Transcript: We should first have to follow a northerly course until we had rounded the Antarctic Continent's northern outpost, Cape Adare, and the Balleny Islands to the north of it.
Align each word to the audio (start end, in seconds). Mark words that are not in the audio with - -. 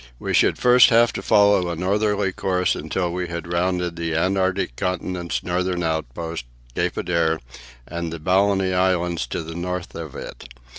We 0.17 0.33
should 0.33 0.57
first 0.57 0.89
have 0.89 1.13
to 1.13 1.21
follow 1.21 1.69
a 1.69 1.75
northerly 1.75 2.31
course 2.31 2.73
until 2.73 3.11
we 3.13 3.27
had 3.27 3.53
rounded 3.53 3.95
the 3.97 4.15
Antarctic 4.15 4.75
Continent's 4.75 5.43
northern 5.43 5.83
outpost, 5.83 6.43
Cape 6.73 6.95
Adare, 6.97 7.37
and 7.87 8.11
the 8.11 8.17
Balleny 8.19 8.73
Islands 8.73 9.27
to 9.27 9.43
the 9.43 9.53
north 9.53 9.93
of 9.93 10.15
it. 10.15 10.49